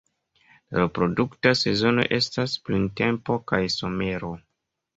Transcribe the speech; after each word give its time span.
La 0.77 0.79
reprodukta 0.83 1.51
sezono 1.59 2.07
estas 2.19 2.57
printempo 2.71 3.39
kaj 3.55 3.63
somero. 3.79 4.37